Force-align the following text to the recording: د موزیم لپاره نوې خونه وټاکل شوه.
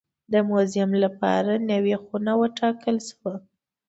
د 0.31 0.33
موزیم 0.49 0.91
لپاره 1.03 1.53
نوې 1.71 1.95
خونه 2.03 2.31
وټاکل 2.41 2.97
شوه. 3.09 3.33